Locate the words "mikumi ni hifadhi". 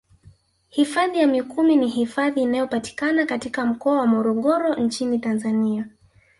1.27-2.41